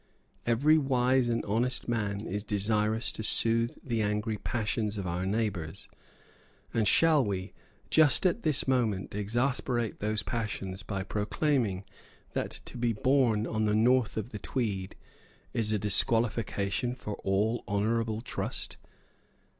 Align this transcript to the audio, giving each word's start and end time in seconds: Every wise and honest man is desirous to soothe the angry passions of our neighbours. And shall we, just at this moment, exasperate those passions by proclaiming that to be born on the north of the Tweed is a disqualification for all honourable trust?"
Every 0.47 0.79
wise 0.79 1.29
and 1.29 1.45
honest 1.45 1.87
man 1.87 2.25
is 2.25 2.43
desirous 2.43 3.11
to 3.11 3.21
soothe 3.23 3.75
the 3.83 4.01
angry 4.01 4.39
passions 4.39 4.97
of 4.97 5.05
our 5.05 5.27
neighbours. 5.27 5.87
And 6.73 6.87
shall 6.87 7.23
we, 7.23 7.53
just 7.91 8.25
at 8.25 8.41
this 8.41 8.67
moment, 8.67 9.13
exasperate 9.13 9.99
those 9.99 10.23
passions 10.23 10.81
by 10.81 11.03
proclaiming 11.03 11.85
that 12.31 12.49
to 12.65 12.77
be 12.79 12.93
born 12.93 13.45
on 13.45 13.65
the 13.65 13.75
north 13.75 14.17
of 14.17 14.31
the 14.31 14.39
Tweed 14.39 14.95
is 15.53 15.71
a 15.71 15.77
disqualification 15.77 16.95
for 16.95 17.13
all 17.17 17.63
honourable 17.67 18.21
trust?" 18.21 18.77